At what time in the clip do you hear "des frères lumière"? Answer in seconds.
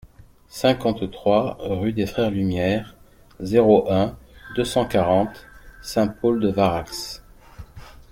1.93-2.95